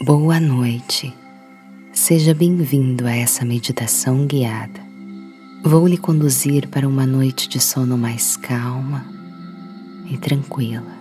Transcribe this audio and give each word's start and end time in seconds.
Boa 0.00 0.38
noite. 0.38 1.12
Seja 1.92 2.32
bem-vindo 2.32 3.04
a 3.04 3.10
essa 3.10 3.44
meditação 3.44 4.28
guiada. 4.28 4.80
Vou 5.64 5.88
lhe 5.88 5.98
conduzir 5.98 6.68
para 6.68 6.86
uma 6.86 7.04
noite 7.04 7.48
de 7.48 7.58
sono 7.58 7.98
mais 7.98 8.36
calma 8.36 9.04
e 10.08 10.16
tranquila. 10.16 10.96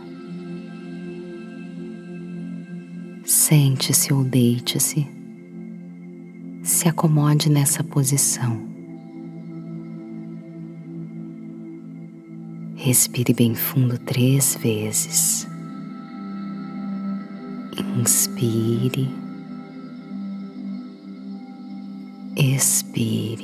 Sente-se 3.23 4.11
ou 4.11 4.23
deite-se. 4.23 5.07
Se 6.63 6.89
acomode 6.89 7.51
nessa 7.51 7.83
posição. 7.83 8.59
Respire 12.75 13.31
bem 13.31 13.53
fundo 13.53 13.99
três 13.99 14.57
vezes. 14.59 15.47
Inspire, 17.99 19.09
expire, 22.35 23.43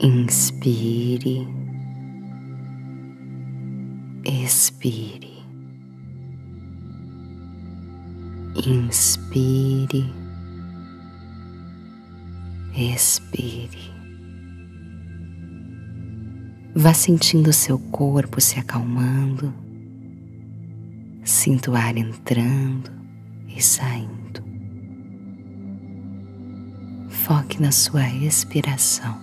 inspire, 0.00 1.46
expire, 4.24 5.30
inspire, 8.66 10.04
expire. 12.74 13.94
Vá 16.74 16.92
sentindo 16.92 17.52
seu 17.52 17.78
corpo 17.78 18.40
se 18.40 18.58
acalmando 18.58 19.63
Sinto 21.24 21.70
o 21.70 21.74
ar 21.74 21.96
entrando 21.96 22.92
e 23.48 23.62
saindo. 23.62 24.44
Foque 27.08 27.62
na 27.62 27.72
sua 27.72 28.02
respiração. 28.02 29.18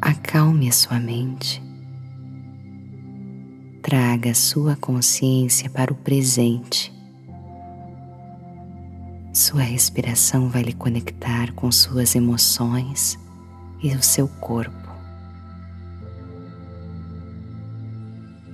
Acalme 0.00 0.68
a 0.68 0.72
sua 0.72 1.00
mente. 1.00 1.60
Traga 3.82 4.30
a 4.30 4.34
sua 4.34 4.76
consciência 4.76 5.68
para 5.68 5.92
o 5.92 5.96
presente. 5.96 6.94
Sua 9.32 9.62
respiração 9.62 10.48
vai 10.48 10.62
lhe 10.62 10.72
conectar 10.72 11.52
com 11.54 11.72
suas 11.72 12.14
emoções 12.14 13.18
e 13.82 13.92
o 13.96 14.02
seu 14.02 14.28
corpo. 14.28 14.77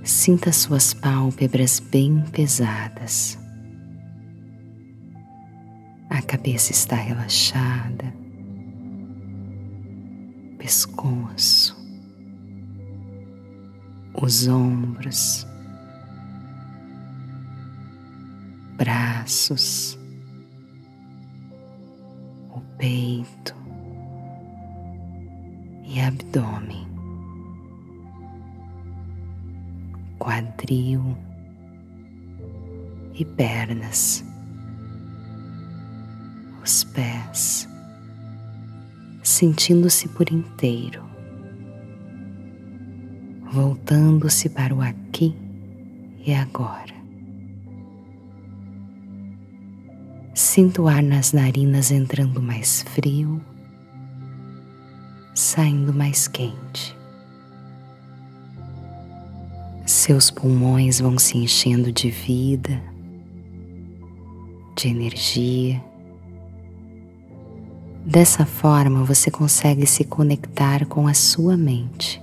Sinta 0.05 0.51
suas 0.51 0.93
pálpebras 0.93 1.79
bem 1.79 2.21
pesadas. 2.31 3.39
A 6.07 6.21
cabeça 6.21 6.71
está 6.71 6.95
relaxada, 6.95 8.13
pescoço, 10.59 11.75
os 14.21 14.47
ombros, 14.47 15.47
braços, 18.77 19.97
o 22.51 22.61
peito. 22.77 23.55
E 25.83 25.99
abdômen. 25.99 26.94
Quadril 30.25 31.15
e 33.13 33.23
pernas, 33.23 34.25
os 36.63 36.83
pés, 36.83 37.69
sentindo-se 39.21 40.09
por 40.09 40.31
inteiro, 40.31 41.03
voltando-se 43.51 44.49
para 44.49 44.73
o 44.73 44.81
aqui 44.81 45.35
e 46.25 46.33
agora. 46.33 46.95
Sinto 50.33 50.81
o 50.81 50.87
ar 50.87 51.03
nas 51.03 51.33
narinas 51.33 51.91
entrando 51.91 52.41
mais 52.41 52.81
frio, 52.81 53.39
saindo 55.35 55.93
mais 55.93 56.27
quente. 56.27 57.04
Seus 60.05 60.29
pulmões 60.29 60.99
vão 60.99 61.17
se 61.17 61.35
enchendo 61.35 61.91
de 61.91 62.11
vida, 62.11 62.79
de 64.75 64.87
energia. 64.87 65.83
Dessa 68.05 68.45
forma 68.45 69.03
você 69.03 69.31
consegue 69.31 69.87
se 69.87 70.03
conectar 70.03 70.85
com 70.85 71.07
a 71.07 71.15
sua 71.15 71.57
mente, 71.57 72.21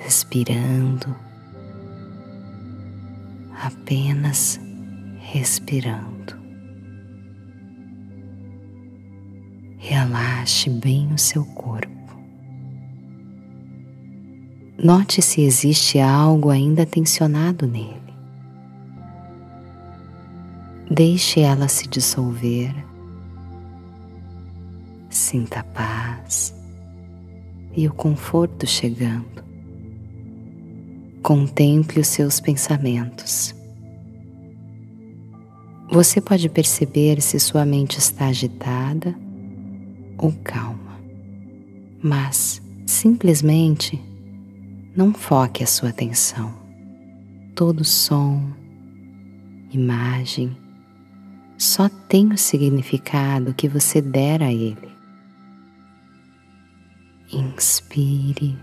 respirando, 0.00 1.14
apenas 3.62 4.58
respirando. 5.20 6.36
Relaxe 9.78 10.68
bem 10.68 11.12
o 11.12 11.18
seu 11.18 11.44
corpo. 11.44 11.93
Note 14.76 15.22
se 15.22 15.40
existe 15.40 16.00
algo 16.00 16.50
ainda 16.50 16.84
tensionado 16.84 17.64
nele. 17.64 18.02
Deixe 20.90 21.40
ela 21.40 21.68
se 21.68 21.86
dissolver. 21.86 22.74
Sinta 25.08 25.60
a 25.60 25.64
paz 25.64 26.52
e 27.76 27.86
o 27.86 27.92
conforto 27.94 28.66
chegando. 28.66 29.44
Contemple 31.22 32.00
os 32.00 32.08
seus 32.08 32.40
pensamentos. 32.40 33.54
Você 35.90 36.20
pode 36.20 36.48
perceber 36.48 37.22
se 37.22 37.38
sua 37.38 37.64
mente 37.64 37.98
está 37.98 38.26
agitada 38.26 39.14
ou 40.18 40.32
calma, 40.42 40.98
mas 42.02 42.60
simplesmente 42.84 44.02
não 44.96 45.12
foque 45.12 45.64
a 45.64 45.66
sua 45.66 45.88
atenção. 45.88 46.54
Todo 47.54 47.84
som, 47.84 48.52
imagem, 49.70 50.56
só 51.58 51.88
tem 51.88 52.32
o 52.32 52.38
significado 52.38 53.54
que 53.54 53.68
você 53.68 54.00
der 54.00 54.42
a 54.42 54.52
ele. 54.52 54.94
Inspire, 57.32 58.56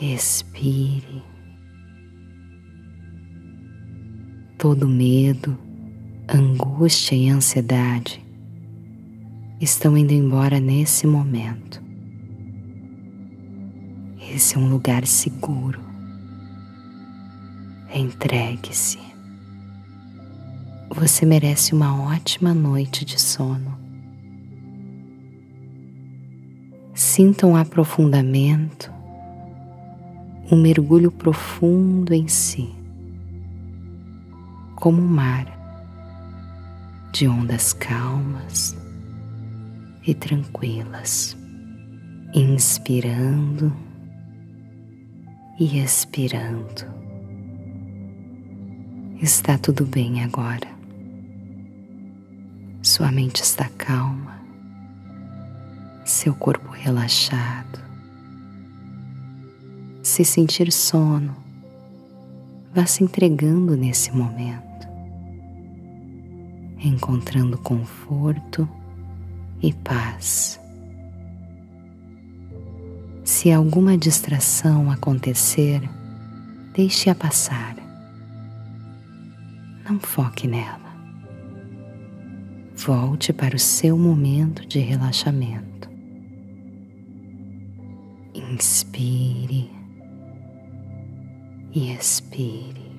expire. 0.00 1.22
Todo 4.58 4.86
medo, 4.86 5.58
angústia 6.28 7.16
e 7.16 7.28
ansiedade 7.28 8.22
estão 9.60 9.96
indo 9.96 10.12
embora 10.12 10.60
nesse 10.60 11.06
momento. 11.06 11.81
Esse 14.34 14.56
é 14.56 14.58
um 14.58 14.70
lugar 14.70 15.06
seguro. 15.06 15.78
Entregue-se. 17.94 18.98
Você 20.88 21.26
merece 21.26 21.74
uma 21.74 22.02
ótima 22.02 22.54
noite 22.54 23.04
de 23.04 23.20
sono. 23.20 23.78
Sinta 26.94 27.46
um 27.46 27.54
aprofundamento, 27.54 28.90
um 30.50 30.56
mergulho 30.56 31.12
profundo 31.12 32.14
em 32.14 32.26
si, 32.26 32.74
como 34.76 35.02
um 35.02 35.08
mar 35.08 35.46
de 37.12 37.28
ondas 37.28 37.74
calmas 37.74 38.74
e 40.06 40.14
tranquilas, 40.14 41.36
inspirando 42.32 43.91
e 45.58 45.78
expirando. 45.78 46.86
Está 49.20 49.58
tudo 49.58 49.84
bem 49.84 50.22
agora. 50.22 50.68
Sua 52.82 53.12
mente 53.12 53.42
está 53.42 53.68
calma, 53.68 54.40
seu 56.04 56.34
corpo 56.34 56.70
relaxado. 56.70 57.80
Se 60.02 60.24
sentir 60.24 60.72
sono, 60.72 61.36
vá 62.74 62.84
se 62.86 63.04
entregando 63.04 63.76
nesse 63.76 64.10
momento, 64.10 64.88
encontrando 66.80 67.56
conforto 67.56 68.68
e 69.62 69.72
paz. 69.72 70.61
Se 73.32 73.50
alguma 73.50 73.96
distração 73.96 74.90
acontecer, 74.90 75.80
deixe-a 76.74 77.14
passar. 77.14 77.74
Não 79.88 79.98
foque 79.98 80.46
nela. 80.46 80.94
Volte 82.76 83.32
para 83.32 83.56
o 83.56 83.58
seu 83.58 83.96
momento 83.96 84.66
de 84.68 84.80
relaxamento. 84.80 85.88
Inspire 88.34 89.70
e 91.72 91.90
expire. 91.90 92.92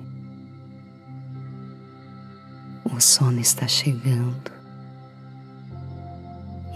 O 2.92 3.00
sono 3.00 3.38
está 3.38 3.68
chegando 3.68 4.50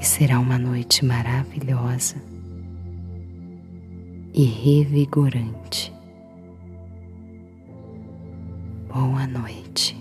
e 0.01 0.07
será 0.07 0.39
uma 0.39 0.61
noite 0.61 1.05
maravilhosa 1.05 2.38
e 4.39 4.45
revigorante. 4.45 5.93
Boa 8.87 9.27
noite. 9.27 9.98